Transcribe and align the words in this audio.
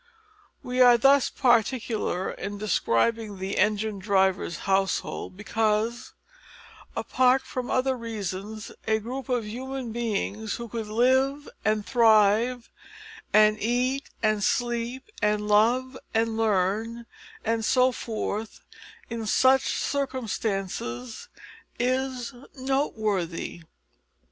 We 0.63 0.81
are 0.81 0.97
thus 0.97 1.29
particular 1.29 2.31
in 2.31 2.57
describing 2.57 3.37
the 3.37 3.59
engine 3.59 3.99
driver's 3.99 4.57
household 4.65 5.37
because, 5.37 6.13
apart 6.95 7.43
from 7.43 7.69
other 7.69 7.95
reasons, 7.95 8.71
a 8.87 8.97
group 8.97 9.29
of 9.29 9.45
human 9.45 9.91
beings 9.91 10.55
who 10.55 10.67
could 10.69 10.87
live, 10.87 11.47
and 11.63 11.85
thrive, 11.85 12.71
and 13.31 13.61
eat, 13.61 14.09
and 14.23 14.43
sleep, 14.43 15.03
and 15.21 15.47
love, 15.47 15.95
and 16.15 16.35
learn, 16.35 17.05
and 17.45 17.63
so 17.63 17.91
forth, 17.91 18.59
in 19.11 19.27
such 19.27 19.69
circumstances 19.77 21.29
is 21.77 22.33
noteworthy. 22.55 23.61